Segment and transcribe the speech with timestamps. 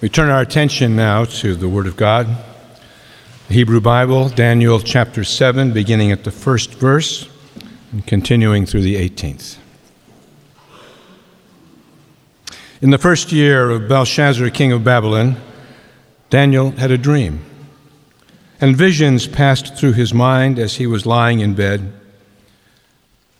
[0.00, 2.26] We turn our attention now to the Word of God.
[3.48, 7.28] The Hebrew Bible, Daniel chapter 7, beginning at the first verse
[7.92, 9.58] and continuing through the 18th.
[12.80, 15.36] In the first year of Belshazzar, king of Babylon,
[16.30, 17.44] Daniel had a dream,
[18.58, 21.92] and visions passed through his mind as he was lying in bed.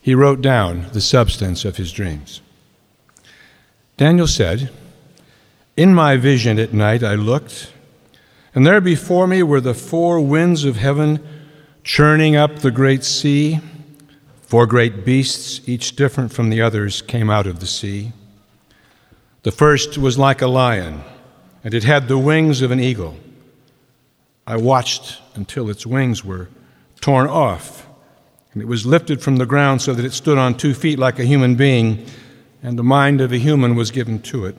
[0.03, 2.43] He wrote down the substance of his dreams.
[3.97, 4.71] Daniel said,
[5.81, 7.73] in my vision at night I looked,
[8.55, 11.27] and there before me were the four winds of heaven
[11.85, 13.61] churning up the great sea.
[14.43, 18.13] Four great beasts, each different from the others, came out of the sea.
[19.43, 21.01] The first was like a lion,
[21.65, 23.17] and it had the wings of an eagle.
[24.47, 26.51] I watched until its wings were
[27.01, 27.87] torn off,
[28.53, 31.19] and it was lifted from the ground so that it stood on two feet like
[31.19, 32.05] a human being,
[32.63, 34.59] and the mind of a human was given to it.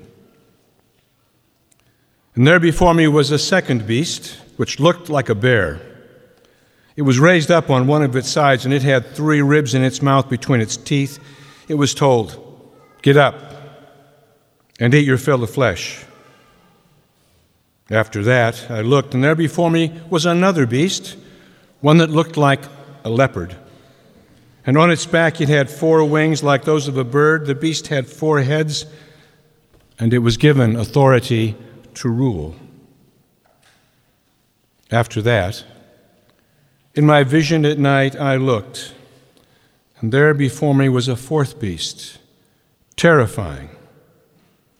[2.36, 5.82] And there before me was a second beast, which looked like a bear.
[6.96, 9.84] It was raised up on one of its sides, and it had three ribs in
[9.84, 11.20] its mouth between its teeth.
[11.68, 12.38] It was told,
[13.02, 13.36] Get up
[14.80, 16.06] and eat your fill of flesh.
[17.90, 21.18] After that, I looked, and there before me was another beast,
[21.82, 22.64] one that looked like
[23.04, 23.58] a leopard.
[24.66, 27.48] And on its back it had four wings like those of a bird.
[27.48, 28.86] The beast had four heads,
[30.00, 31.58] and it was given authority
[31.96, 32.56] to rule.
[34.92, 35.64] After that,
[36.94, 38.94] in my vision at night, I looked,
[40.00, 42.18] and there before me was a fourth beast,
[42.98, 43.70] terrifying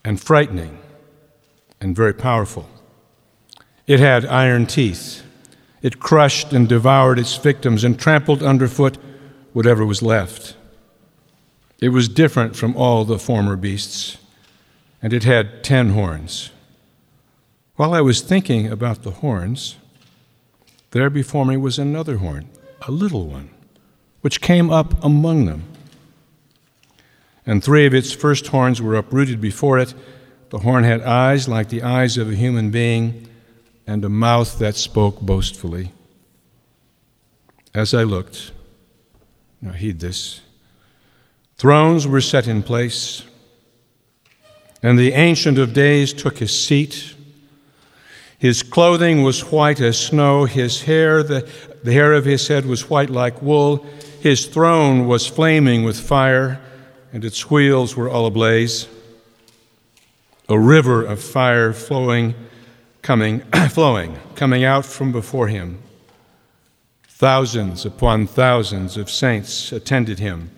[0.04, 0.78] and frightening
[1.80, 2.70] and very powerful.
[3.88, 5.24] It had iron teeth.
[5.82, 8.98] It crushed and devoured its victims and trampled underfoot
[9.54, 10.56] whatever was left.
[11.80, 14.18] It was different from all the former beasts,
[15.02, 16.52] and it had ten horns.
[17.82, 19.78] While I was thinking about the horns,
[20.92, 22.48] there before me was another horn,
[22.88, 23.50] a little one,
[24.22, 25.64] which came up among them.
[27.44, 29.96] And three of its first horns were uprooted before it.
[30.52, 33.28] The horn had eyes like the eyes of a human being,
[33.88, 35.92] and a mouth that spoke boastfully.
[37.74, 38.52] As I looked,
[39.60, 40.42] now heed this,
[41.58, 43.24] thrones were set in place,
[44.84, 47.16] and the Ancient of Days took his seat.
[48.42, 51.48] His clothing was white as snow, his hair, the,
[51.84, 53.86] the hair of his head was white like wool,
[54.20, 56.60] his throne was flaming with fire,
[57.14, 58.88] and its wheels were all ablaze.
[60.50, 62.34] A river of fire flowing,
[63.04, 65.78] coming, flowing, coming out from before him.
[67.08, 70.50] Thousands upon thousands of saints attended him.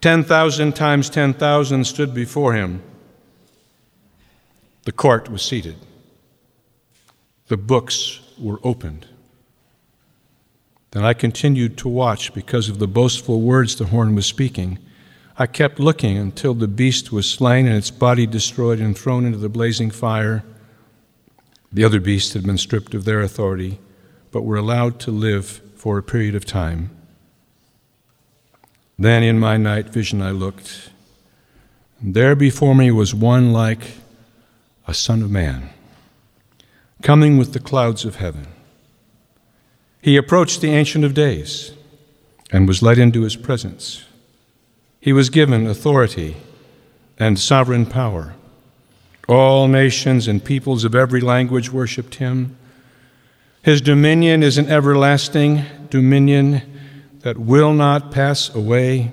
[0.00, 2.82] Ten thousand times ten thousand stood before him.
[4.86, 5.76] The court was seated
[7.52, 9.04] the books were opened.
[10.92, 14.78] Then I continued to watch because of the boastful words the horn was speaking.
[15.36, 19.36] I kept looking until the beast was slain and its body destroyed and thrown into
[19.36, 20.42] the blazing fire.
[21.70, 23.78] The other beasts had been stripped of their authority,
[24.30, 26.88] but were allowed to live for a period of time.
[28.98, 30.88] Then in my night vision I looked,
[32.00, 33.98] and there before me was one like
[34.88, 35.68] a son of man
[37.02, 38.46] coming with the clouds of heaven.
[40.00, 41.72] He approached the Ancient of Days
[42.50, 44.04] and was led into his presence.
[45.00, 46.36] He was given authority
[47.18, 48.34] and sovereign power.
[49.28, 52.56] All nations and peoples of every language worshiped him.
[53.62, 56.62] His dominion is an everlasting dominion
[57.20, 59.12] that will not pass away,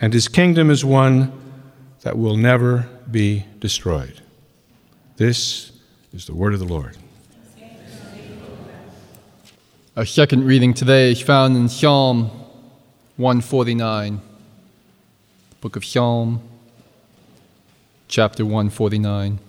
[0.00, 1.32] and his kingdom is one
[2.02, 4.20] that will never be destroyed.
[5.16, 5.72] This
[6.14, 6.96] is the word of the Lord.
[9.96, 12.30] Our second reading today is found in Psalm
[13.16, 14.20] 149,
[15.60, 16.40] book of Psalm,
[18.06, 19.40] chapter 149.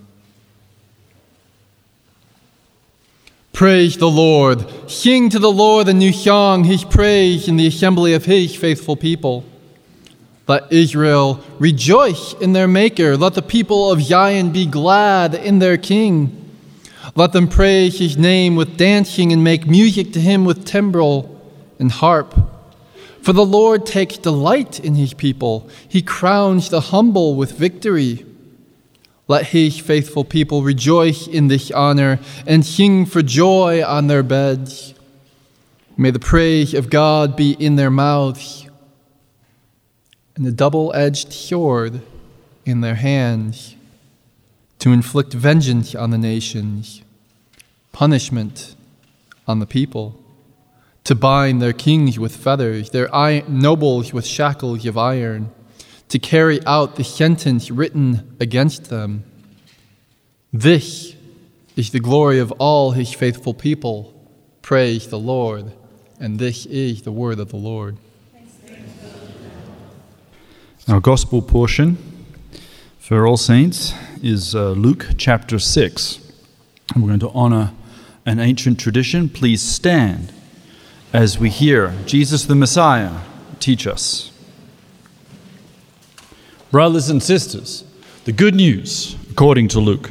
[3.52, 4.90] Praise the Lord.
[4.90, 8.96] Sing to the Lord a new song, his praise in the assembly of his faithful
[8.96, 9.44] people.
[10.48, 13.16] Let Israel rejoice in their Maker.
[13.16, 16.42] Let the people of Zion be glad in their King.
[17.14, 21.40] Let them praise his name with dancing and make music to him with timbrel
[21.78, 22.34] and harp.
[23.22, 28.24] For the Lord takes delight in his people, he crowns the humble with victory.
[29.28, 34.94] Let his faithful people rejoice in this honor and sing for joy on their beds.
[35.96, 38.68] May the praise of God be in their mouths
[40.36, 42.02] and the double edged sword
[42.64, 43.75] in their hands
[44.78, 47.02] to inflict vengeance on the nations,
[47.92, 48.76] punishment
[49.46, 50.22] on the people,
[51.04, 53.08] to bind their kings with feathers, their
[53.48, 55.50] nobles with shackles of iron,
[56.08, 59.24] to carry out the sentence written against them.
[60.52, 61.14] This
[61.76, 64.12] is the glory of all his faithful people.
[64.62, 65.72] Praise the Lord.
[66.18, 67.98] And this is the word of the Lord.
[70.88, 71.98] Our gospel portion
[73.06, 76.18] for All Saints is uh, Luke chapter 6.
[76.96, 77.72] We're going to honor
[78.24, 79.28] an ancient tradition.
[79.28, 80.32] Please stand
[81.12, 83.20] as we hear Jesus the Messiah
[83.60, 84.32] teach us.
[86.72, 87.84] Brothers and sisters,
[88.24, 90.10] the good news according to Luke.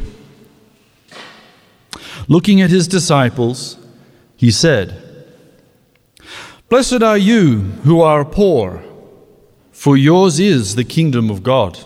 [2.30, 3.78] Looking at his disciples,
[4.38, 5.26] he said,
[6.70, 8.82] Blessed are you who are poor,
[9.74, 11.78] for yours is the kingdom of God.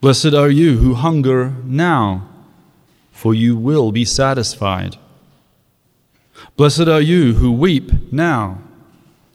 [0.00, 2.28] Blessed are you who hunger now,
[3.10, 4.96] for you will be satisfied.
[6.56, 8.62] Blessed are you who weep now,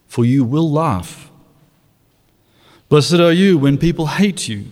[0.07, 1.29] for you will laugh.
[2.87, 4.65] Blessed are you when people hate you,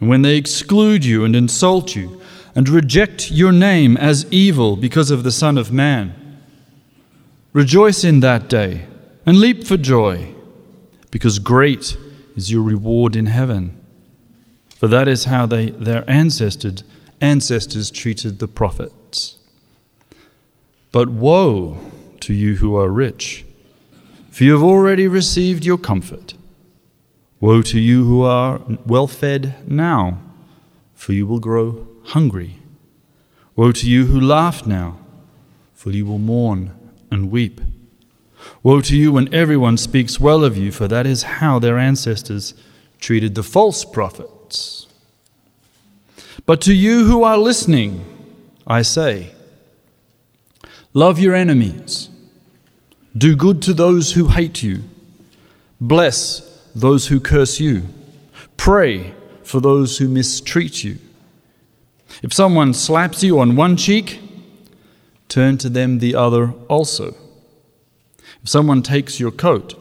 [0.00, 2.20] and when they exclude you and insult you,
[2.54, 6.14] and reject your name as evil because of the Son of Man.
[7.52, 8.86] Rejoice in that day
[9.26, 10.34] and leap for joy,
[11.10, 11.98] because great
[12.36, 13.78] is your reward in heaven.
[14.84, 16.84] For that is how they, their ancestors,
[17.18, 19.38] ancestors treated the prophets.
[20.92, 21.78] But woe
[22.20, 23.46] to you who are rich,
[24.30, 26.34] for you have already received your comfort.
[27.40, 30.18] Woe to you who are well fed now,
[30.94, 32.58] for you will grow hungry.
[33.56, 34.98] Woe to you who laugh now,
[35.72, 36.72] for you will mourn
[37.10, 37.62] and weep.
[38.62, 42.52] Woe to you when everyone speaks well of you, for that is how their ancestors
[43.00, 43.82] treated the false
[44.44, 44.86] prophets.
[46.46, 48.04] But to you who are listening,
[48.66, 49.30] I say,
[50.92, 52.08] Love your enemies,
[53.16, 54.82] do good to those who hate you,
[55.80, 56.40] bless
[56.74, 57.82] those who curse you,
[58.56, 59.12] pray
[59.42, 60.98] for those who mistreat you.
[62.22, 64.20] If someone slaps you on one cheek,
[65.28, 67.16] turn to them the other also.
[68.42, 69.74] If someone takes your coat,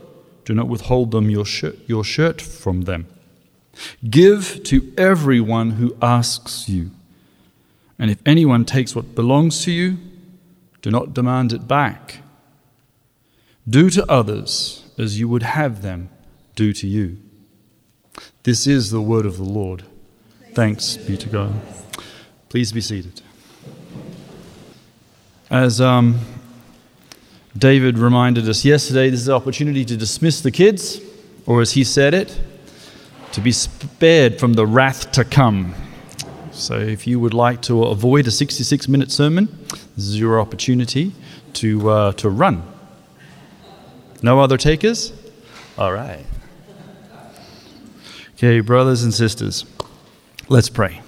[0.46, 1.46] do not withhold them your
[1.86, 3.13] your shirt from them.
[4.10, 6.92] Give to everyone who asks you.
[7.98, 9.98] And if anyone takes what belongs to you,
[10.82, 12.20] do not demand it back.
[13.68, 16.10] Do to others as you would have them
[16.56, 17.18] do to you.
[18.44, 19.84] This is the word of the Lord.
[20.54, 21.54] Thanks be to God.
[22.50, 23.22] Please be seated.
[25.50, 26.20] As um,
[27.58, 31.00] David reminded us yesterday, this is an opportunity to dismiss the kids,
[31.46, 32.40] or as he said it,
[33.34, 35.76] to be spared from the wrath to come.
[36.52, 39.50] So, if you would like to avoid a 66 minute sermon,
[39.96, 41.12] this is your opportunity
[41.54, 42.64] to, uh, to run.
[44.22, 45.12] No other takers?
[45.78, 46.26] All right.
[48.36, 49.66] Okay, brothers and sisters,
[50.48, 51.02] let's pray.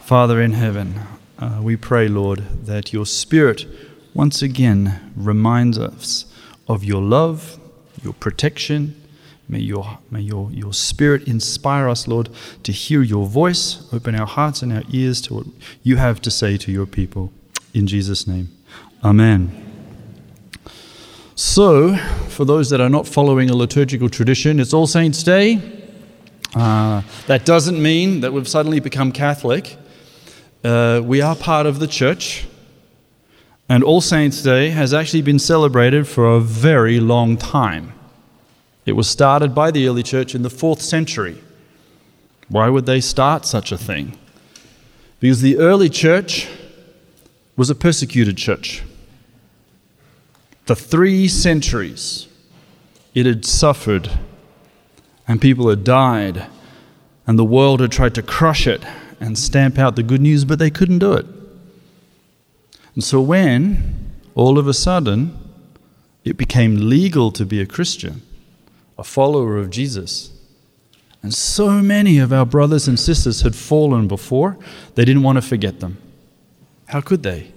[0.00, 1.00] Father in heaven,
[1.38, 3.66] uh, we pray, Lord, that your Spirit
[4.12, 6.26] once again reminds us
[6.68, 7.58] of your love,
[8.02, 9.00] your protection.
[9.48, 12.28] May your, may your, your Spirit inspire us, Lord,
[12.64, 15.46] to hear your voice, open our hearts and our ears to what
[15.84, 17.32] you have to say to your people.
[17.72, 18.48] In Jesus' name,
[19.04, 19.62] Amen.
[21.36, 21.96] So,
[22.28, 25.60] for those that are not following a liturgical tradition, it's All Saints' Day.
[26.54, 29.76] Uh, that doesn't mean that we've suddenly become Catholic.
[30.64, 32.46] Uh, we are part of the church,
[33.68, 37.92] and All Saints' Day has actually been celebrated for a very long time.
[38.86, 41.42] It was started by the early church in the fourth century.
[42.48, 44.16] Why would they start such a thing?
[45.18, 46.48] Because the early church
[47.56, 48.84] was a persecuted church.
[50.64, 52.28] For three centuries,
[53.14, 54.10] it had suffered,
[55.26, 56.46] and people had died,
[57.26, 58.84] and the world had tried to crush it
[59.18, 61.26] and stamp out the good news, but they couldn't do it.
[62.94, 65.36] And so when all of a sudden
[66.24, 68.22] it became legal to be a Christian,
[68.98, 70.30] a follower of Jesus,
[71.22, 74.56] and so many of our brothers and sisters had fallen before,
[74.94, 75.98] they didn't want to forget them.
[76.86, 77.52] How could they?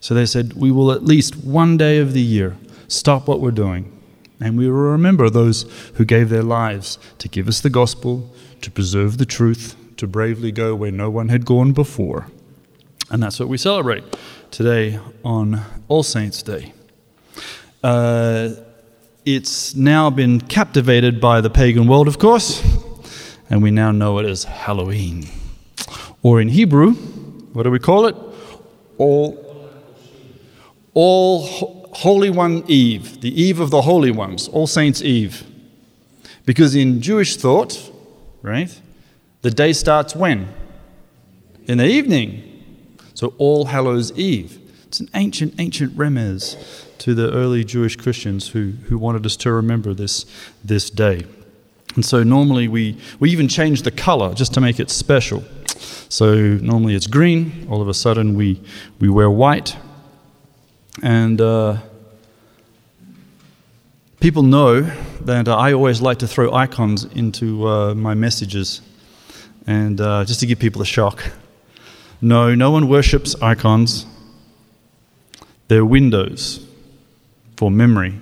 [0.00, 2.56] So they said, We will at least one day of the year
[2.88, 3.92] stop what we're doing.
[4.40, 8.28] And we will remember those who gave their lives to give us the gospel,
[8.62, 12.26] to preserve the truth, to bravely go where no one had gone before.
[13.10, 14.02] And that's what we celebrate
[14.50, 16.72] today on All Saints' Day.
[17.84, 18.54] Uh,
[19.24, 22.62] it's now been captivated by the pagan world, of course,
[23.48, 25.26] and we now know it as Halloween.
[26.22, 26.92] Or in Hebrew,
[27.52, 28.16] what do we call it?
[28.98, 29.70] All,
[30.94, 31.46] all
[31.92, 35.44] Holy One Eve, the Eve of the Holy Ones, All Saints Eve.
[36.44, 37.92] Because in Jewish thought,
[38.42, 38.80] right,
[39.42, 40.48] the day starts when?
[41.66, 42.48] In the evening.
[43.14, 44.58] So All Hallows Eve.
[44.92, 49.50] It's an ancient, ancient remez to the early Jewish Christians who, who wanted us to
[49.50, 50.26] remember this,
[50.62, 51.24] this day.
[51.94, 55.44] And so normally we, we even change the color just to make it special.
[56.10, 58.60] So normally it's green, all of a sudden we,
[59.00, 59.78] we wear white.
[61.02, 61.78] And uh,
[64.20, 64.82] people know
[65.22, 68.82] that I always like to throw icons into uh, my messages,
[69.66, 71.32] and uh, just to give people a shock.
[72.20, 74.04] No, no one worships icons.
[75.68, 76.66] They're windows
[77.56, 78.20] for memory.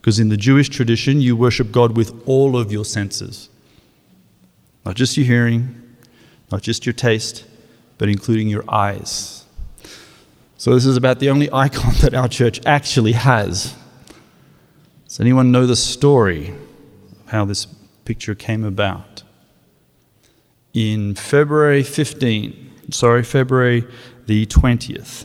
[0.00, 3.48] Because in the Jewish tradition, you worship God with all of your senses.
[4.84, 5.82] Not just your hearing,
[6.52, 7.44] not just your taste,
[7.98, 9.44] but including your eyes.
[10.58, 13.74] So, this is about the only icon that our church actually has.
[15.08, 17.66] Does anyone know the story of how this
[18.04, 19.22] picture came about?
[20.72, 23.84] In February 15, sorry, February
[24.26, 25.24] the 20th,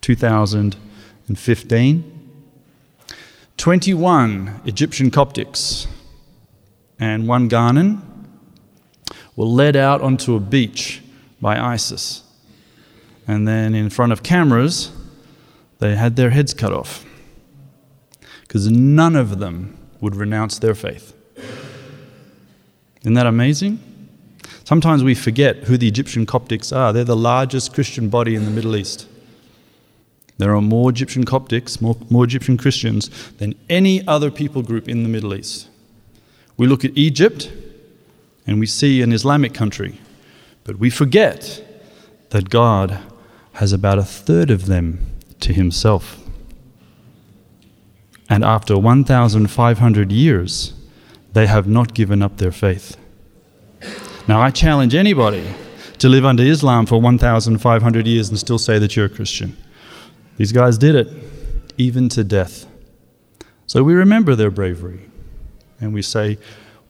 [0.00, 2.14] 2015,
[3.56, 5.86] 21 Egyptian Coptics
[6.98, 8.02] and one Ghanaian
[9.36, 11.02] were led out onto a beach
[11.40, 12.22] by ISIS.
[13.26, 14.90] And then in front of cameras,
[15.78, 17.04] they had their heads cut off.
[18.42, 21.14] Because none of them would renounce their faith.
[23.02, 23.78] Isn't that amazing?
[24.64, 26.92] Sometimes we forget who the Egyptian Coptics are.
[26.92, 29.06] They're the largest Christian body in the Middle East.
[30.38, 35.02] There are more Egyptian Coptics, more, more Egyptian Christians than any other people group in
[35.02, 35.68] the Middle East.
[36.56, 37.52] We look at Egypt
[38.46, 40.00] and we see an Islamic country,
[40.64, 41.62] but we forget
[42.30, 42.98] that God
[43.54, 45.00] has about a third of them
[45.40, 46.18] to himself.
[48.30, 50.74] And after 1,500 years,
[51.32, 52.96] they have not given up their faith.
[54.28, 55.46] Now, I challenge anybody
[55.98, 59.56] to live under Islam for 1,500 years and still say that you're a Christian.
[60.38, 61.08] These guys did it,
[61.76, 62.66] even to death.
[63.66, 65.00] So we remember their bravery
[65.80, 66.38] and we say,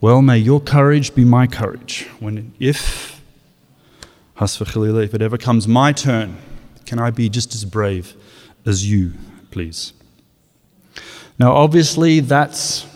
[0.02, 2.06] Well, may your courage be my courage.
[2.20, 3.20] When, if,
[4.38, 6.36] if it ever comes my turn,
[6.84, 8.14] can I be just as brave
[8.66, 9.14] as you,
[9.50, 9.94] please?
[11.38, 12.86] Now, obviously, that's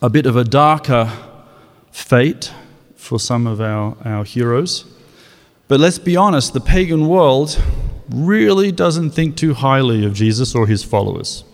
[0.00, 1.10] a bit of a darker
[1.90, 2.52] fate
[2.94, 4.84] for some of our, our heroes.
[5.66, 7.60] But let's be honest, the pagan world
[8.10, 11.44] really doesn't think too highly of Jesus or his followers.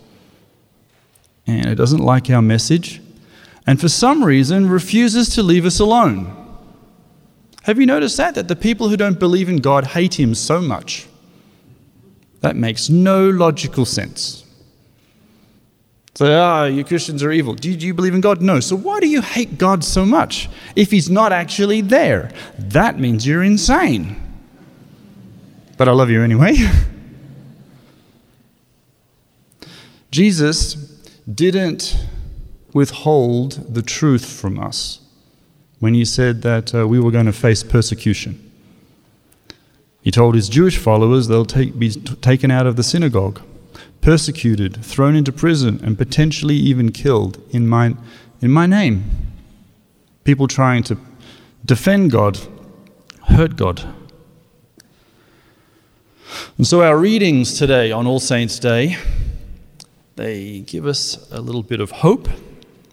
[1.45, 3.01] And it doesn't like our message,
[3.67, 6.35] and for some reason refuses to leave us alone.
[7.63, 8.35] Have you noticed that?
[8.35, 11.07] That the people who don't believe in God hate him so much?
[12.41, 14.43] That makes no logical sense.
[16.15, 17.55] So, ah, you Christians are evil.
[17.55, 18.41] Do you believe in God?
[18.41, 18.59] No.
[18.59, 22.31] So, why do you hate God so much if He's not actually there?
[22.59, 24.22] That means you're insane
[25.83, 26.55] but I love you anyway.
[30.11, 30.75] Jesus
[31.29, 31.97] didn't
[32.73, 35.01] withhold the truth from us
[35.81, 38.49] when he said that uh, we were going to face persecution.
[40.01, 43.41] He told his Jewish followers they'll take, be t- taken out of the synagogue,
[43.99, 47.93] persecuted, thrown into prison, and potentially even killed in my,
[48.39, 49.03] in my name.
[50.23, 50.97] People trying to
[51.65, 52.39] defend God,
[53.27, 53.85] hurt God.
[56.57, 58.97] And so our readings today on All Saints' Day,
[60.15, 62.27] they give us a little bit of hope.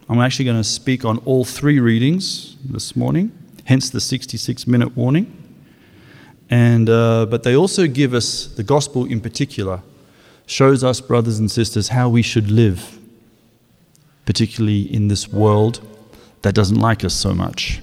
[0.08, 3.30] I'm actually going to speak on all three readings this morning,
[3.64, 5.36] hence the 66 minute warning.
[6.48, 9.82] And, uh, but they also give us, the gospel in particular,
[10.46, 12.98] shows us, brothers and sisters, how we should live,
[14.26, 15.80] particularly in this world
[16.42, 17.80] that doesn't like us so much.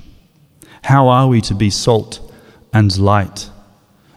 [0.83, 2.19] How are we to be salt
[2.73, 3.49] and light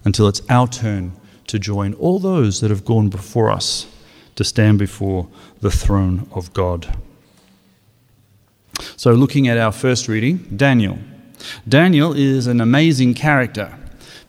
[0.05, 1.13] until it's our turn
[1.51, 3.87] to join all those that have gone before us
[4.37, 5.29] to stand before
[5.61, 6.97] the throne of God.
[8.97, 10.99] So, looking at our first reading, Daniel.
[11.69, 13.77] Daniel is an amazing character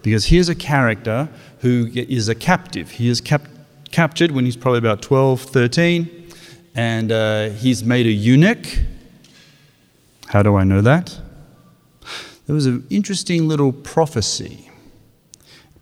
[0.01, 2.91] because here's a character who is a captive.
[2.91, 3.47] He is cap-
[3.91, 6.29] captured when he's probably about 12, 13,
[6.75, 8.65] and uh, he's made a eunuch.
[10.27, 11.19] How do I know that?
[12.47, 14.69] There was an interesting little prophecy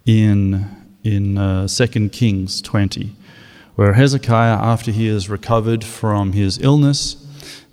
[0.05, 0.78] in
[1.15, 3.15] in uh, 2 Kings 20,
[3.75, 7.15] where Hezekiah, after he has recovered from his illness,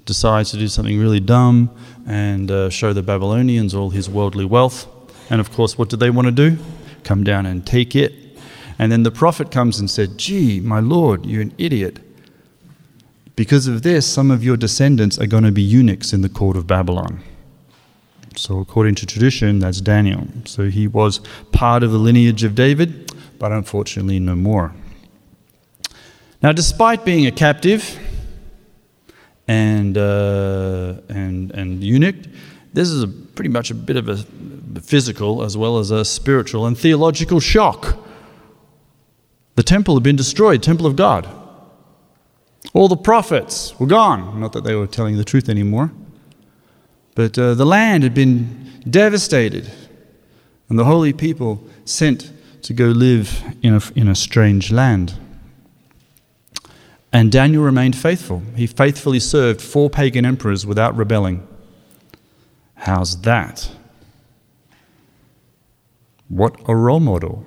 [0.04, 1.70] decides to do something really dumb
[2.06, 4.86] and uh, show the Babylonians all his worldly wealth.
[5.28, 6.56] And of course, what did they want to do?
[7.02, 8.12] Come down and take it.
[8.78, 11.98] And then the prophet comes and said, Gee, my Lord, you're an idiot.
[13.34, 16.56] Because of this, some of your descendants are going to be eunuchs in the court
[16.56, 17.22] of Babylon.
[18.36, 20.26] So, according to tradition, that's Daniel.
[20.44, 21.20] So, he was
[21.52, 24.74] part of the lineage of David, but unfortunately, no more.
[26.42, 27.98] Now, despite being a captive
[29.48, 32.16] and, uh, and, and eunuch,
[32.72, 34.16] this is a, pretty much a bit of a
[34.80, 37.96] physical as well as a spiritual and theological shock.
[39.54, 41.26] The temple had been destroyed, temple of God.
[42.74, 44.38] All the prophets were gone.
[44.38, 45.90] Not that they were telling the truth anymore.
[47.14, 49.70] But uh, the land had been devastated,
[50.68, 52.30] and the holy people sent
[52.66, 55.14] to go live in a, in a strange land.
[57.12, 58.42] And Daniel remained faithful.
[58.56, 61.46] He faithfully served four pagan emperors without rebelling.
[62.74, 63.70] How's that?
[66.28, 67.46] What a role model.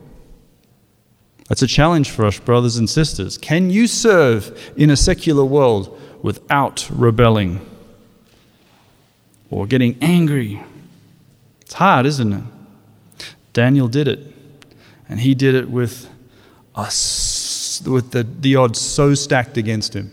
[1.49, 3.37] That's a challenge for us, brothers and sisters.
[3.37, 7.59] Can you serve in a secular world without rebelling
[9.49, 10.63] or getting angry?
[11.59, 12.43] It's hard, isn't it?
[13.51, 14.38] Daniel did it,
[15.09, 16.07] and he did it with,
[16.75, 20.11] us, with the, the odds so stacked against him.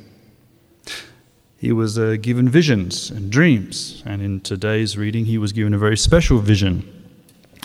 [1.58, 5.78] He was uh, given visions and dreams, and in today's reading, he was given a
[5.78, 6.92] very special vision.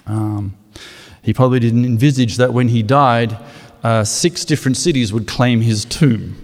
[0.05, 0.57] Um,
[1.21, 3.37] he probably didn't envisage that when he died,
[3.83, 6.35] uh, six different cities would claim his tomb.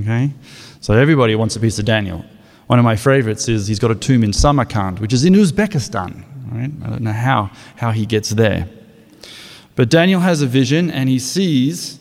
[0.00, 0.32] Okay?
[0.80, 2.24] So everybody wants a piece of Daniel.
[2.66, 6.24] One of my favorites is he's got a tomb in Samarkand, which is in Uzbekistan.
[6.50, 6.70] Right?
[6.84, 8.68] I don't know how, how he gets there.
[9.76, 11.98] But Daniel has a vision and he sees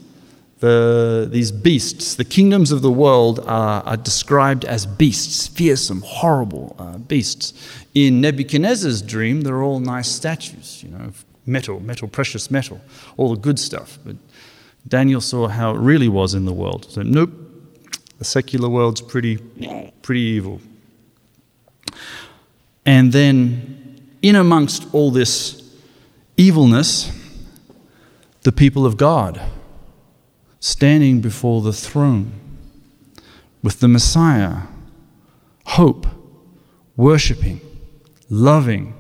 [0.60, 2.16] the, these beasts.
[2.16, 7.54] The kingdoms of the world are, are described as beasts, fearsome, horrible uh, beasts.
[7.94, 11.12] In Nebuchadnezzar's dream, they're all nice statues, you know,
[11.46, 12.80] metal, metal, precious metal,
[13.18, 14.00] all the good stuff.
[14.06, 14.16] But
[14.88, 16.86] Daniel saw how it really was in the world.
[16.90, 17.32] So, nope,
[18.20, 19.38] the secular world's pretty,
[20.02, 20.62] pretty evil.
[22.86, 25.62] And then, in amongst all this
[26.38, 27.12] evilness,
[28.44, 29.42] the people of God
[30.60, 32.32] standing before the throne
[33.62, 34.64] with the Messiah,
[35.66, 36.06] hope,
[36.96, 37.62] worshipping,
[38.30, 38.94] loving,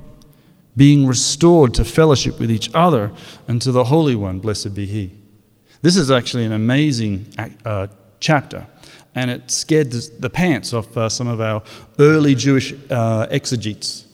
[0.75, 3.11] being restored to fellowship with each other
[3.47, 5.11] and to the Holy One, blessed be He.
[5.81, 7.27] This is actually an amazing
[7.65, 7.87] uh,
[8.19, 8.65] chapter,
[9.13, 11.61] and it scared the, pants off uh, some of our
[11.99, 14.05] early Jewish uh, exegetes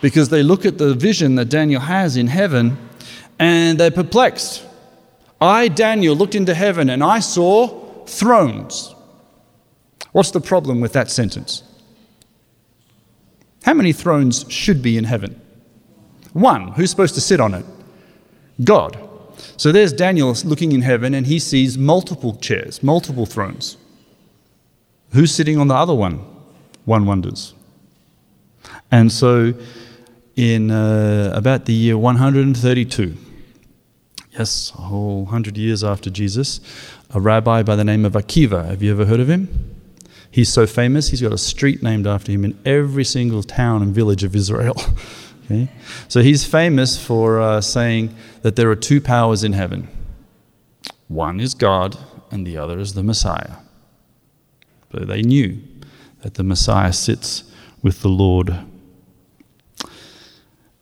[0.00, 2.78] because they look at the vision that Daniel has in heaven
[3.38, 4.64] and they're perplexed.
[5.40, 8.94] I, Daniel, looked into heaven and I saw thrones.
[10.12, 11.62] What's the problem with that sentence?
[13.64, 15.40] How many thrones should be in heaven?
[16.32, 16.68] One.
[16.72, 17.64] Who's supposed to sit on it?
[18.62, 18.98] God.
[19.56, 23.76] So there's Daniel looking in heaven and he sees multiple chairs, multiple thrones.
[25.12, 26.18] Who's sitting on the other one?
[26.84, 27.54] One wonders.
[28.90, 29.54] And so
[30.36, 33.16] in uh, about the year 132,
[34.38, 36.60] yes, a whole hundred years after Jesus,
[37.10, 39.48] a rabbi by the name of Akiva, have you ever heard of him?
[40.30, 43.94] He's so famous, he's got a street named after him in every single town and
[43.94, 44.76] village of Israel.
[45.44, 45.68] Okay?
[46.08, 49.88] So he's famous for uh, saying that there are two powers in heaven
[51.06, 51.98] one is God,
[52.30, 53.56] and the other is the Messiah.
[54.90, 55.58] So they knew
[56.22, 57.44] that the Messiah sits
[57.82, 58.58] with the Lord.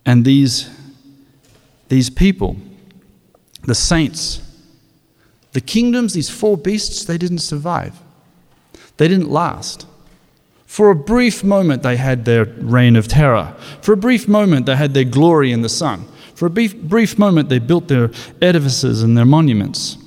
[0.07, 0.71] And these,
[1.89, 2.57] these people,
[3.65, 4.41] the saints,
[5.53, 8.01] the kingdoms, these four beasts, they didn't survive.
[8.97, 9.87] They didn't last.
[10.67, 13.55] For a brief moment, they had their reign of terror.
[13.83, 16.07] For a brief moment, they had their glory in the sun.
[16.35, 19.99] For a brief, brief moment, they built their edifices and their monuments.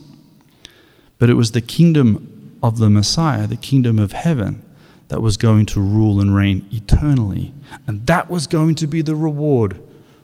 [1.19, 4.63] But it was the kingdom of the Messiah, the kingdom of heaven,
[5.09, 7.53] that was going to rule and reign eternally.
[7.85, 9.79] And that was going to be the reward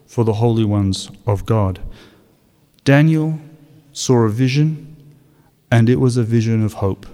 [0.08, 1.80] for the holy ones of God.
[2.84, 3.40] Daniel
[3.94, 4.96] saw a vision,
[5.70, 7.06] and it was a vision of hope.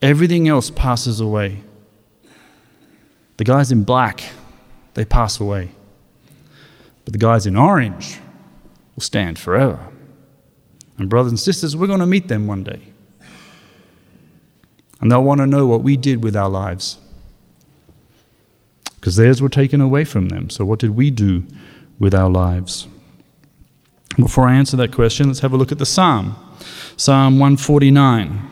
[0.00, 1.62] Everything else passes away.
[3.36, 4.24] The guys in black,
[4.94, 5.70] they pass away.
[7.04, 8.18] But the guys in orange
[8.94, 9.78] will stand forever.
[10.98, 12.80] And, brothers and sisters, we're going to meet them one day.
[15.00, 16.98] And they'll want to know what we did with our lives.
[18.96, 20.50] Because theirs were taken away from them.
[20.50, 21.44] So, what did we do
[21.98, 22.86] with our lives?
[24.16, 26.36] Before I answer that question, let's have a look at the Psalm.
[26.96, 28.48] Psalm 149.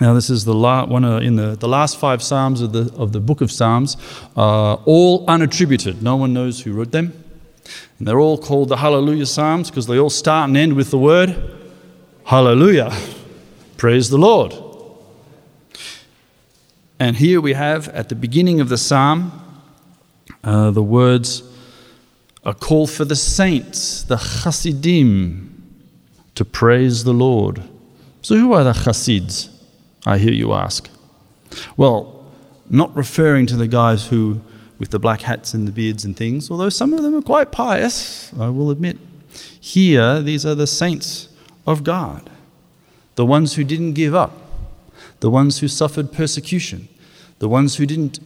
[0.00, 3.12] Now, this is the one uh, in the, the last five Psalms of the, of
[3.12, 3.96] the book of Psalms,
[4.36, 6.00] uh, all unattributed.
[6.00, 7.12] No one knows who wrote them.
[7.98, 10.98] And they're all called the Hallelujah Psalms because they all start and end with the
[10.98, 11.58] word
[12.24, 12.96] Hallelujah.
[13.76, 14.54] Praise the Lord.
[16.98, 19.32] And here we have at the beginning of the psalm
[20.44, 21.42] uh, the words
[22.44, 25.48] a call for the saints, the Chassidim,
[26.34, 27.62] to praise the Lord.
[28.22, 29.48] So, who are the Chassids?
[30.06, 30.88] I hear you ask.
[31.76, 32.24] Well,
[32.68, 34.40] not referring to the guys who,
[34.78, 37.52] with the black hats and the beards and things, although some of them are quite
[37.52, 38.98] pious, I will admit.
[39.60, 41.28] Here, these are the saints
[41.66, 42.28] of God,
[43.14, 44.32] the ones who didn't give up,
[45.20, 46.88] the ones who suffered persecution,
[47.38, 48.18] the ones who didn't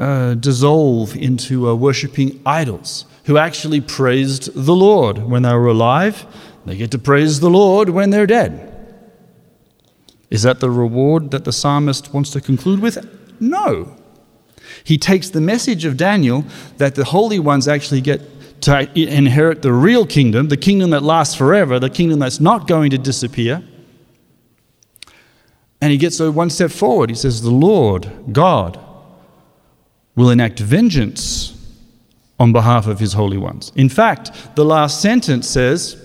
[0.00, 6.26] uh, dissolve into uh, worshipping idols, who actually praised the Lord when they were alive.
[6.64, 8.68] They get to praise the Lord when they're dead.
[10.30, 12.98] Is that the reward that the psalmist wants to conclude with?
[13.40, 13.96] No.
[14.84, 16.44] He takes the message of Daniel
[16.78, 18.20] that the holy ones actually get
[18.62, 22.90] to inherit the real kingdom, the kingdom that lasts forever, the kingdom that's not going
[22.90, 23.62] to disappear.
[25.80, 27.10] And he gets one step forward.
[27.10, 28.78] He says, The Lord, God,
[30.14, 31.51] will enact vengeance
[32.42, 33.70] on behalf of his holy ones.
[33.76, 35.96] In fact, the last sentence says,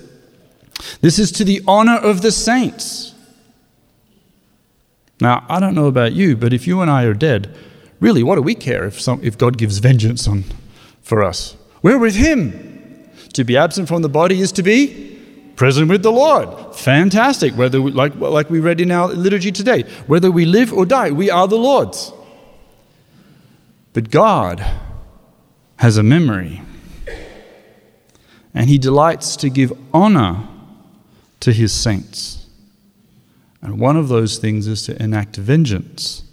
[1.02, 3.16] This is to the honor of the saints.
[5.20, 7.58] Now, I don't know about you, but if you and I are dead,
[8.00, 10.44] really, what do we care if, some, if God gives vengeance on,
[11.02, 11.58] for us?
[11.82, 12.66] We're with Him.
[13.34, 15.20] To be absent from the body is to be
[15.56, 16.76] present with the Lord.
[16.76, 17.56] Fantastic.
[17.56, 21.10] Whether we, like, like we read in our liturgy today, whether we live or die,
[21.10, 22.14] we are the Lord's.
[23.94, 24.64] But God
[25.78, 26.62] has a memory,
[28.54, 30.48] and He delights to give honor
[31.40, 32.48] to His saints.
[33.62, 36.24] And one of those things is to enact vengeance.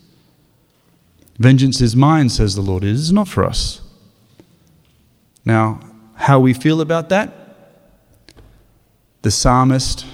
[1.38, 2.85] Vengeance is mine, says the Lord.
[2.85, 3.80] It is not for us.
[5.44, 5.80] Now,
[6.14, 7.33] how we feel about that?
[9.22, 10.07] The psalmist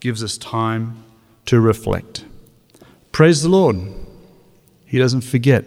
[0.00, 1.02] gives us time
[1.46, 2.24] to reflect.
[3.10, 3.76] Praise the Lord.
[4.84, 5.64] He doesn't forget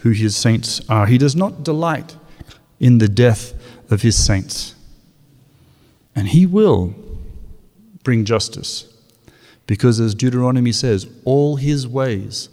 [0.00, 1.06] who his saints are.
[1.06, 2.16] He does not delight
[2.78, 3.54] in the death
[3.90, 4.74] of his saints.
[6.14, 6.94] And he will
[8.02, 8.92] bring justice.
[9.66, 12.48] Because as Deuteronomy says, all his ways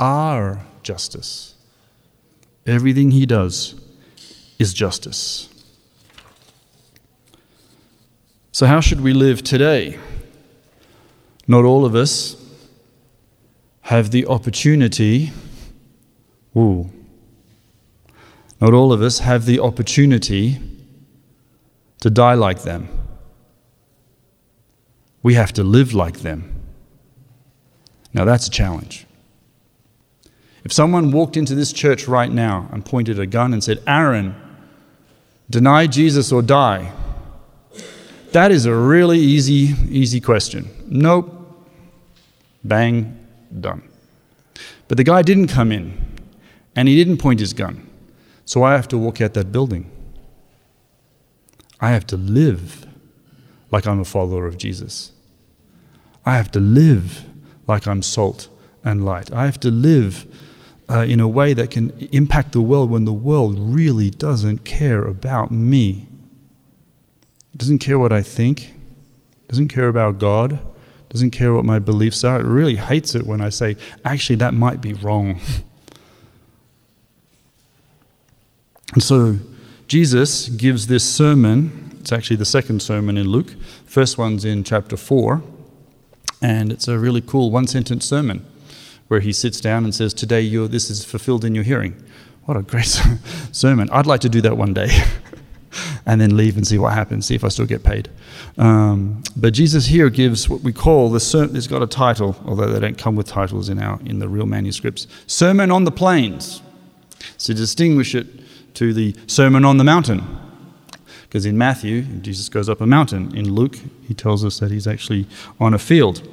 [0.00, 1.54] are justice.
[2.66, 3.74] Everything he does
[4.58, 5.48] is justice.
[8.52, 9.98] So, how should we live today?
[11.48, 12.36] Not all of us
[13.82, 15.32] have the opportunity
[16.56, 16.90] Ooh.
[18.60, 20.60] Not all of us have the opportunity
[22.00, 22.88] to die like them.
[25.22, 26.54] We have to live like them.
[28.12, 29.06] Now, that's a challenge.
[30.64, 34.34] If someone walked into this church right now and pointed a gun and said, Aaron,
[35.50, 36.92] deny Jesus or die,
[38.32, 40.68] that is a really easy, easy question.
[40.86, 41.38] Nope.
[42.64, 43.18] Bang,
[43.60, 43.82] done.
[44.88, 46.11] But the guy didn't come in
[46.74, 47.88] and he didn't point his gun.
[48.44, 49.90] So I have to walk out that building.
[51.80, 52.86] I have to live
[53.70, 55.12] like I'm a follower of Jesus.
[56.24, 57.24] I have to live
[57.66, 58.48] like I'm salt
[58.84, 59.32] and light.
[59.32, 60.26] I have to live
[60.88, 65.02] uh, in a way that can impact the world when the world really doesn't care
[65.02, 66.06] about me.
[67.56, 68.74] Doesn't care what I think,
[69.48, 70.58] doesn't care about God,
[71.08, 72.40] doesn't care what my beliefs are.
[72.40, 75.40] It really hates it when I say, actually, that might be wrong.
[78.92, 79.38] And so
[79.88, 81.96] Jesus gives this sermon.
[82.00, 83.54] It's actually the second sermon in Luke.
[83.86, 85.42] First one's in chapter 4.
[86.40, 88.44] And it's a really cool one sentence sermon
[89.08, 91.94] where he sits down and says, Today this is fulfilled in your hearing.
[92.44, 92.86] What a great
[93.52, 93.88] sermon.
[93.92, 94.88] I'd like to do that one day.
[96.06, 98.10] and then leave and see what happens, see if I still get paid.
[98.58, 101.56] Um, but Jesus here gives what we call the sermon.
[101.56, 104.46] It's got a title, although they don't come with titles in our in the real
[104.46, 105.06] manuscripts.
[105.26, 106.60] Sermon on the Plains.
[107.38, 108.26] To distinguish it
[108.74, 110.22] to the Sermon on the Mountain.
[111.22, 113.34] Because in Matthew, Jesus goes up a mountain.
[113.34, 115.26] In Luke, he tells us that he's actually
[115.58, 116.28] on a field.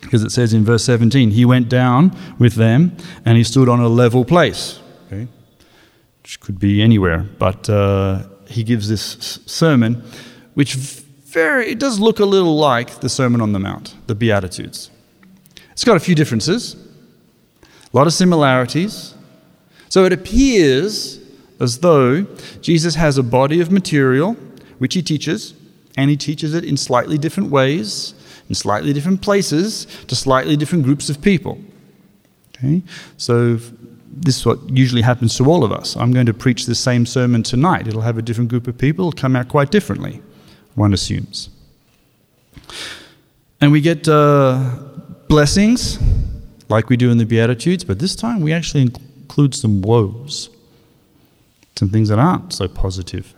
[0.00, 3.80] Because it says in verse 17, he went down with them and he stood on
[3.80, 4.80] a level place.
[5.06, 5.28] Okay?
[6.22, 7.26] Which could be anywhere.
[7.38, 10.02] But uh, he gives this sermon,
[10.54, 14.90] which very, it does look a little like the Sermon on the Mount, the Beatitudes.
[15.72, 16.74] It's got a few differences,
[17.62, 19.14] a lot of similarities.
[19.88, 21.19] So it appears
[21.60, 22.22] as though
[22.60, 24.36] Jesus has a body of material
[24.78, 25.54] which he teaches,
[25.96, 28.14] and he teaches it in slightly different ways,
[28.48, 31.58] in slightly different places, to slightly different groups of people.
[32.56, 32.82] Okay?
[33.16, 33.58] So
[34.10, 35.96] this is what usually happens to all of us.
[35.96, 37.86] I'm going to preach the same sermon tonight.
[37.86, 40.22] It'll have a different group of people, it'll come out quite differently,
[40.74, 41.50] one assumes.
[43.60, 44.78] And we get uh,
[45.28, 45.98] blessings,
[46.68, 50.48] like we do in the Beatitudes, but this time we actually include some woes,
[51.80, 53.34] some things that aren't so positive.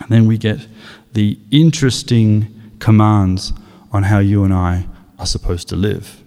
[0.00, 0.68] And then we get
[1.14, 3.52] the interesting commands
[3.90, 4.86] on how you and I
[5.18, 6.22] are supposed to live.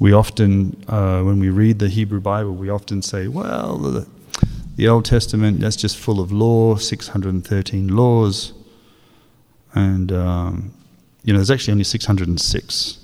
[0.00, 4.08] We often, uh, when we read the Hebrew Bible, we often say, well, the,
[4.74, 8.52] the Old Testament, that's just full of law, 613 laws.
[9.74, 10.74] And, um,
[11.22, 12.98] you know, there's actually only 606.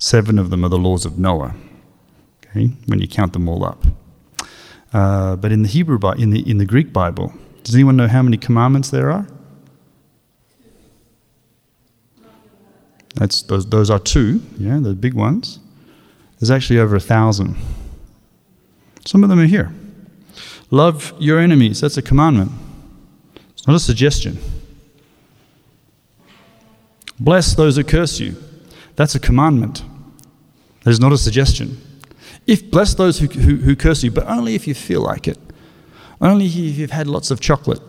[0.00, 1.54] Seven of them are the laws of Noah,
[2.44, 3.86] okay, when you count them all up.
[4.92, 8.22] Uh, but in the Hebrew, in the, in the Greek Bible, does anyone know how
[8.22, 9.26] many commandments there are?
[13.14, 15.58] That's, those, those are two, yeah, the big ones.
[16.38, 17.56] There's actually over a thousand.
[19.04, 19.72] Some of them are here.
[20.70, 22.52] Love your enemies, that's a commandment.
[23.52, 24.38] It's not a suggestion.
[27.18, 28.36] Bless those who curse you,
[28.96, 29.82] that's a commandment.
[30.84, 31.78] That is not a suggestion.
[32.50, 35.38] If bless those who, who, who curse you, but only if you feel like it.
[36.20, 37.80] Only if you've had lots of chocolate.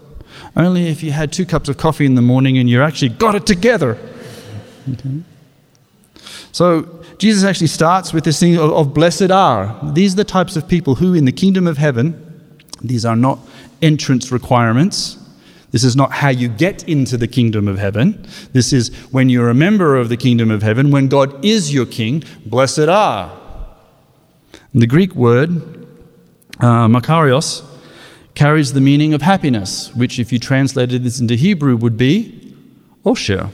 [0.55, 3.33] Only if you had two cups of coffee in the morning and you actually got
[3.33, 3.97] it together.
[4.87, 5.23] Okay.
[6.51, 9.79] So Jesus actually starts with this thing of, of, blessed are.
[9.93, 13.39] These are the types of people who, in the kingdom of heaven, these are not
[13.81, 15.17] entrance requirements.
[15.71, 18.27] This is not how you get into the kingdom of heaven.
[18.53, 21.87] This is when you're a member of the kingdom of heaven, when God is your
[21.87, 23.40] king, blessed are.
[24.73, 25.49] The Greek word,
[26.59, 27.63] uh, makarios,
[28.35, 32.55] carries the meaning of happiness, which, if you translated this into Hebrew, would be
[33.05, 33.49] Osher.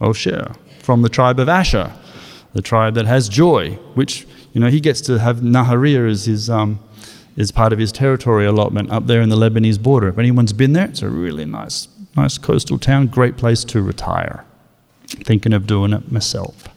[0.00, 1.92] Osher, from the tribe of Asher,
[2.54, 6.48] the tribe that has joy, which, you know, he gets to have Nahariya as his.
[6.48, 6.80] Um,
[7.36, 10.08] is part of his territory allotment up there in the Lebanese border.
[10.08, 14.44] If anyone's been there, it's a really nice, nice coastal town, great place to retire.
[15.06, 16.68] Thinking of doing it myself.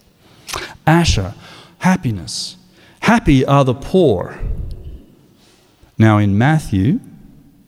[0.85, 1.33] Asher,
[1.79, 2.57] happiness.
[3.01, 4.39] Happy are the poor.
[5.97, 6.99] Now in Matthew,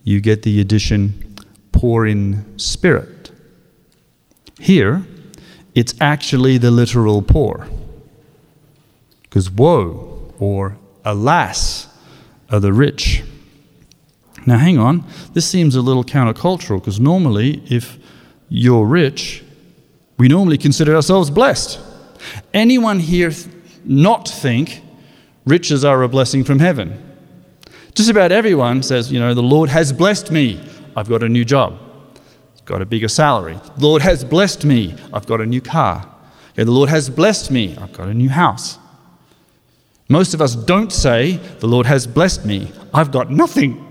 [0.03, 1.35] you get the addition
[1.71, 3.31] poor in spirit.
[4.59, 5.03] Here,
[5.73, 7.67] it's actually the literal poor.
[9.23, 11.87] Because woe or alas
[12.49, 13.23] are the rich.
[14.45, 17.97] Now, hang on, this seems a little countercultural because normally, if
[18.49, 19.43] you're rich,
[20.17, 21.79] we normally consider ourselves blessed.
[22.53, 23.31] Anyone here
[23.85, 24.81] not think
[25.45, 27.07] riches are a blessing from heaven?
[27.93, 30.61] Just about everyone says, you know, the Lord has blessed me.
[30.95, 31.77] I've got a new job.
[32.55, 33.59] I've got a bigger salary.
[33.77, 34.95] The Lord has blessed me.
[35.13, 36.07] I've got a new car.
[36.53, 37.77] Okay, the Lord has blessed me.
[37.77, 38.77] I've got a new house.
[40.11, 43.87] Most of us don't say, The Lord has blessed me, I've got nothing.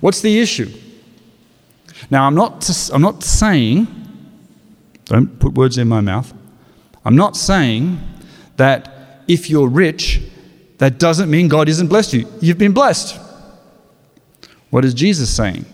[0.00, 0.70] What's the issue?
[2.10, 3.86] Now, I'm not, I'm not saying,
[5.04, 6.32] don't put words in my mouth,
[7.04, 8.00] I'm not saying
[8.56, 10.20] that if you're rich,
[10.78, 12.28] that doesn't mean God isn't blessed you.
[12.40, 13.18] You've been blessed.
[14.70, 15.64] What is Jesus saying?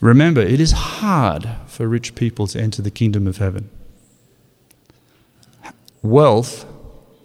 [0.00, 3.68] Remember, it is hard for rich people to enter the kingdom of heaven.
[6.02, 6.64] Wealth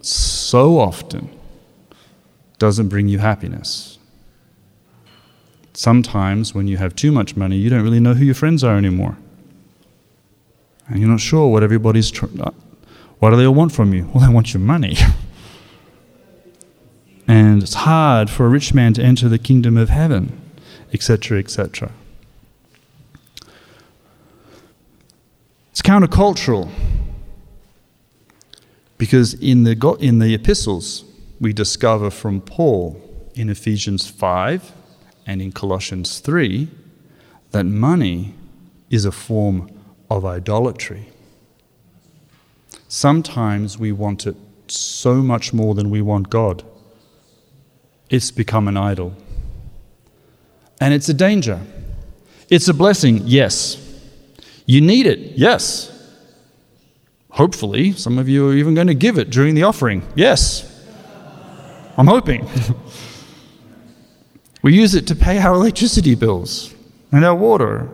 [0.02, 1.30] so often
[2.58, 3.98] doesn't bring you happiness.
[5.72, 8.76] Sometimes, when you have too much money, you don't really know who your friends are
[8.76, 9.16] anymore.
[10.88, 12.10] And you're not sure what everybody's.
[12.10, 12.26] Tr-
[13.18, 14.10] what do they all want from you?
[14.12, 14.96] Well, they want your money.
[17.28, 20.40] and it's hard for a rich man to enter the kingdom of heaven,
[20.92, 21.92] etc., etc.
[25.70, 26.70] It's countercultural
[28.98, 31.04] because in the, in the epistles,
[31.40, 33.02] we discover from Paul
[33.34, 34.72] in Ephesians 5
[35.26, 36.68] and in Colossians 3
[37.50, 38.34] that money
[38.90, 39.70] is a form
[40.10, 41.08] of idolatry.
[42.88, 44.36] Sometimes we want it
[44.68, 46.64] so much more than we want God.
[48.10, 49.14] It's become an idol.
[50.80, 51.60] And it's a danger.
[52.48, 53.82] It's a blessing, yes.
[54.66, 55.92] You need it, yes.
[57.30, 60.02] Hopefully, some of you are even going to give it during the offering.
[60.14, 60.72] Yes.
[61.96, 62.48] I'm hoping.
[64.62, 66.74] we use it to pay our electricity bills
[67.10, 67.88] and our water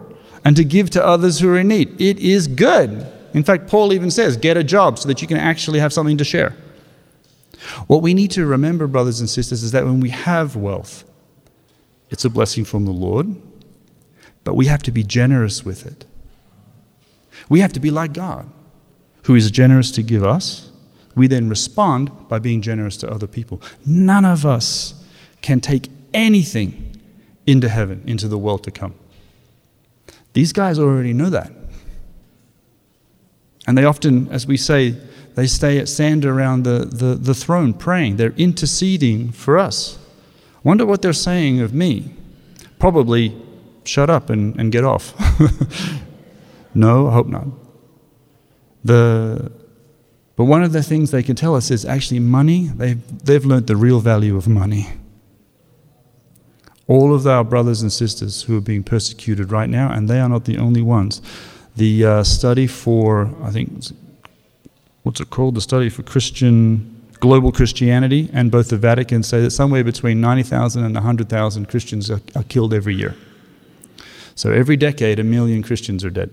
[0.44, 2.00] and to give to others who are in need.
[2.00, 3.06] It is good.
[3.34, 6.18] In fact, Paul even says, get a job so that you can actually have something
[6.18, 6.54] to share.
[7.86, 11.04] What we need to remember, brothers and sisters, is that when we have wealth,
[12.10, 13.34] it's a blessing from the Lord,
[14.44, 16.04] but we have to be generous with it.
[17.48, 18.48] We have to be like God
[19.24, 20.72] who is generous to give us
[21.14, 23.60] We then respond by being generous to other people.
[23.84, 24.94] None of us
[25.42, 27.00] can take anything
[27.46, 28.94] into heaven, into the world to come.
[30.32, 31.52] These guys already know that.
[33.66, 34.96] And they often, as we say,
[35.34, 38.16] they stay at stand around the, the, the throne praying.
[38.16, 39.98] They're interceding for us.
[40.64, 42.14] Wonder what they're saying of me.
[42.78, 43.34] Probably,
[43.84, 45.14] shut up and, and get off.
[46.74, 47.46] no, I hope not.
[48.84, 49.52] The,
[50.36, 53.66] but one of the things they can tell us is actually money, they've, they've learned
[53.66, 54.88] the real value of money.
[56.88, 60.28] All of our brothers and sisters who are being persecuted right now, and they are
[60.28, 61.22] not the only ones.
[61.76, 63.84] The uh, study for, I think,
[65.02, 65.54] what's it called?
[65.54, 70.84] The study for Christian, global Christianity, and both the Vatican say that somewhere between 90,000
[70.84, 73.14] and 100,000 Christians are, are killed every year.
[74.34, 76.30] So every decade, a million Christians are dead.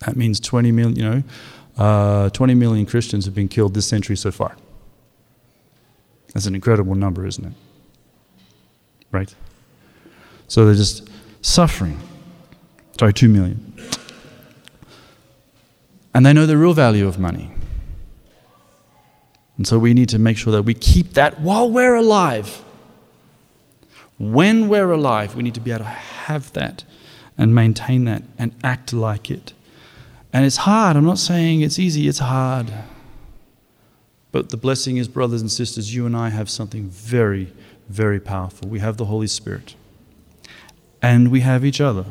[0.00, 1.22] That means 20 million, you know,
[1.78, 4.56] uh, 20 million Christians have been killed this century so far.
[6.32, 7.52] That's an incredible number, isn't it?
[9.10, 9.34] Right?
[10.48, 11.08] So they're just
[11.42, 11.98] suffering.
[12.98, 13.73] Sorry, 2 million.
[16.14, 17.50] And they know the real value of money.
[19.56, 22.62] And so we need to make sure that we keep that while we're alive.
[24.18, 26.84] When we're alive, we need to be able to have that
[27.36, 29.52] and maintain that and act like it.
[30.32, 30.96] And it's hard.
[30.96, 32.72] I'm not saying it's easy, it's hard.
[34.32, 37.52] But the blessing is, brothers and sisters, you and I have something very,
[37.88, 38.68] very powerful.
[38.68, 39.76] We have the Holy Spirit,
[41.00, 42.06] and we have each other.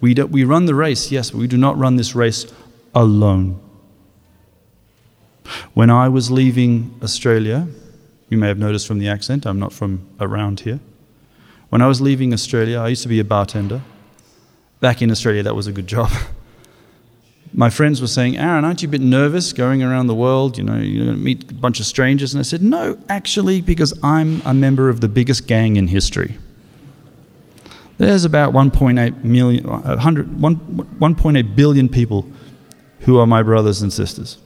[0.00, 2.46] We, do, we run the race, yes, but we do not run this race
[2.94, 3.60] alone.
[5.74, 7.68] When I was leaving Australia,
[8.28, 10.80] you may have noticed from the accent, I'm not from around here.
[11.68, 13.82] When I was leaving Australia, I used to be a bartender.
[14.80, 16.10] Back in Australia, that was a good job.
[17.52, 20.58] my friends were saying, Aaron, aren't you a bit nervous going around the world?
[20.58, 22.34] You know, you're going to meet a bunch of strangers.
[22.34, 26.38] And I said, No, actually, because I'm a member of the biggest gang in history.
[27.98, 32.26] There's about 1.8 million, uh, 100, 1.8 billion people
[33.00, 34.38] who are my brothers and sisters.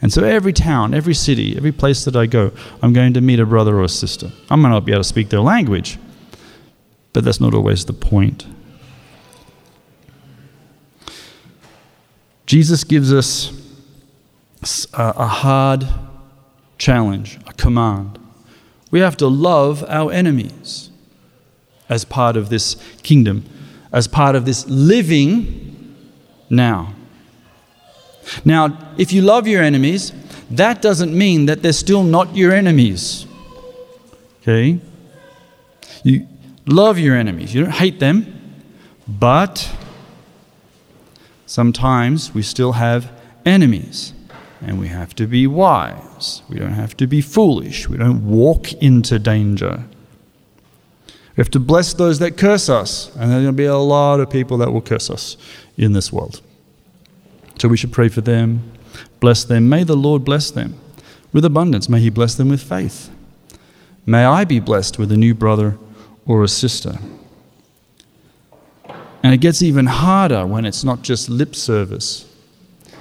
[0.00, 3.40] And so every town, every city, every place that I go, I'm going to meet
[3.40, 4.30] a brother or a sister.
[4.50, 5.98] I might not be able to speak their language,
[7.12, 8.46] but that's not always the point.
[12.46, 13.52] Jesus gives us
[14.92, 15.86] a hard
[16.78, 18.18] challenge, a command.
[18.90, 20.90] We have to love our enemies
[21.88, 23.44] as part of this kingdom,
[23.92, 25.96] as part of this living
[26.48, 26.94] now.
[28.44, 30.12] Now, if you love your enemies,
[30.50, 33.26] that doesn't mean that they're still not your enemies.
[34.42, 34.80] Okay?
[36.02, 36.26] You
[36.66, 38.40] love your enemies, you don't hate them,
[39.06, 39.70] but
[41.54, 43.12] Sometimes we still have
[43.44, 44.12] enemies,
[44.60, 46.42] and we have to be wise.
[46.48, 47.88] We don't have to be foolish.
[47.88, 49.84] We don't walk into danger.
[51.36, 54.20] We have to bless those that curse us, and there's going to be a lot
[54.20, 55.36] of people that will curse us
[55.76, 56.40] in this world.
[57.58, 58.72] So we should pray for them,
[59.18, 59.68] bless them.
[59.68, 60.78] May the Lord bless them
[61.32, 61.88] with abundance.
[61.88, 63.10] May He bless them with faith.
[64.06, 65.76] May I be blessed with a new brother
[66.26, 66.98] or a sister.
[69.22, 72.30] And it gets even harder when it's not just lip service.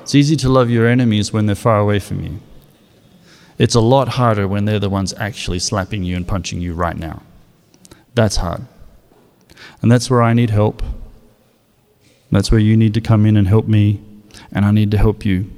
[0.01, 2.39] It's easy to love your enemies when they're far away from you.
[3.57, 6.97] It's a lot harder when they're the ones actually slapping you and punching you right
[6.97, 7.21] now.
[8.13, 8.65] That's hard.
[9.81, 10.81] And that's where I need help.
[12.31, 14.01] That's where you need to come in and help me,
[14.51, 15.51] and I need to help you.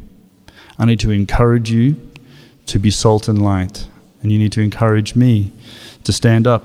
[0.78, 1.96] I need to encourage you
[2.66, 3.88] to be salt and light,
[4.22, 5.52] and you need to encourage me
[6.04, 6.64] to stand up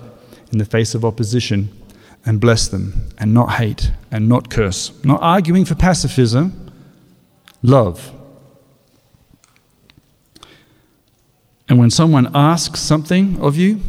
[0.51, 1.71] in the face of opposition
[2.27, 4.93] and bless them and not hate and not curse.
[5.05, 6.73] Not arguing for pacifism,
[7.63, 8.13] love.
[11.69, 13.81] And when someone asks something of you,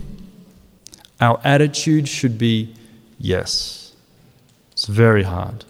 [1.22, 2.74] our attitude should be
[3.20, 3.94] yes.
[4.72, 5.64] It's very hard.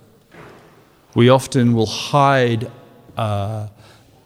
[1.14, 2.72] We often will hide
[3.18, 3.68] uh,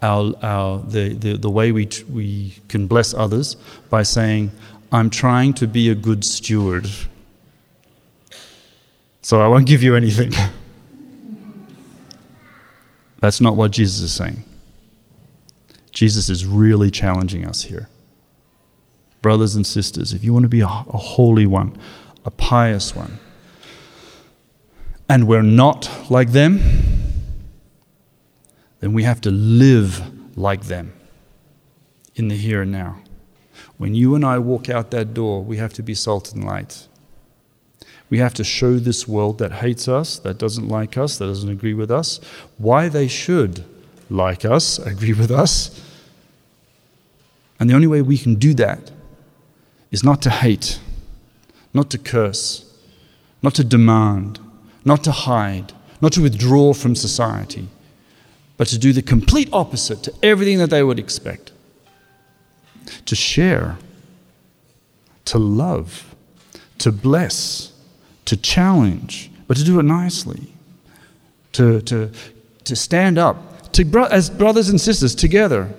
[0.02, 3.56] our, our, the, the, the way we, we can bless others
[3.89, 4.52] by saying,
[4.91, 6.88] I'm trying to be a good steward
[9.26, 10.34] so I won't give you anything.
[13.22, 14.43] That's not what Jesus is saying.
[15.91, 17.89] Jesus is really challenging us here.
[19.26, 21.76] Brothers and sisters, if you want to be a, a holy one,
[22.26, 23.17] a pious one,
[25.09, 26.61] and we're not like them,
[28.82, 30.93] then we have to live like them
[32.13, 32.99] in the here and now.
[33.80, 36.88] When you and I walk out that door, we have to be salt and light.
[38.11, 41.49] We have to show this world that hates us, that doesn't like us, that doesn't
[41.49, 42.19] agree with us,
[42.59, 43.65] why they should
[44.07, 45.82] like us, agree with us.
[47.59, 48.91] And the only way we can do that
[49.96, 50.78] is not to hate,
[51.74, 52.70] not to curse,
[53.41, 54.38] not to demand,
[54.84, 55.72] not to hide,
[56.02, 57.70] not to withdraw from society,
[58.58, 61.54] but to do the complete opposite to everything that they would expect
[63.06, 63.78] to share,
[65.24, 66.14] to love,
[66.78, 67.72] to bless,
[68.26, 70.41] to challenge, but to do it nicely,
[71.54, 72.12] to, to,
[72.66, 75.74] to stand up to bro- as brothers and sisters together,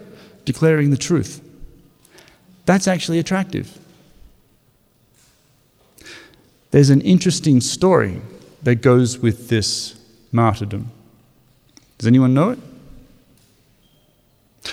[0.46, 1.42] declaring the truth.
[2.64, 3.78] That's actually attractive.
[6.70, 8.20] There's an interesting story
[8.62, 9.98] that goes with this
[10.32, 10.90] martyrdom.
[11.98, 12.58] Does anyone know it?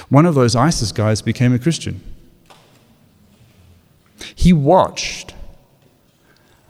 [0.10, 2.02] One of those ISIS guys became a Christian.
[4.36, 5.34] He watched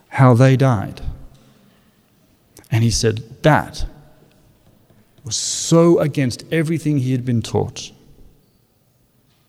[0.09, 1.01] how they died.
[2.69, 3.85] And he said, That
[5.23, 7.91] was so against everything he had been taught.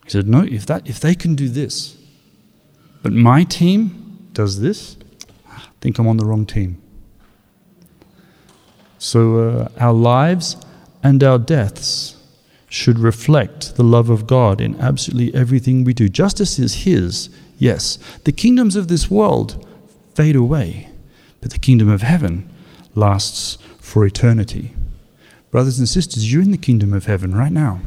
[0.04, 1.96] He said, No, if, that, if they can do this,
[3.02, 4.96] but my team does this,
[5.80, 6.80] think I'm on the wrong team.
[8.98, 10.56] So uh, our lives
[11.02, 12.16] and our deaths
[12.68, 16.08] should reflect the love of God in absolutely everything we do.
[16.08, 17.28] Justice is His,
[17.58, 17.98] yes.
[18.24, 19.66] The kingdoms of this world
[20.14, 20.88] fade away,
[21.40, 22.48] but the kingdom of heaven
[22.94, 24.72] lasts for eternity.
[25.50, 27.80] Brothers and sisters, you're in the kingdom of heaven right now.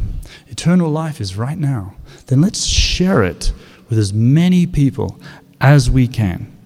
[0.47, 1.95] Eternal life is right now.
[2.27, 3.51] Then let's share it
[3.89, 5.19] with as many people
[5.59, 6.56] as we can.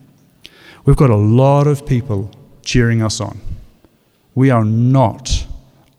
[0.85, 2.31] We've got a lot of people
[2.63, 3.39] cheering us on.
[4.33, 5.45] We are not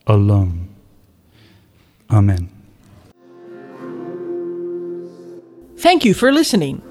[0.07, 0.68] alone.
[2.11, 2.49] Amen.
[5.78, 6.83] Thank you for listening.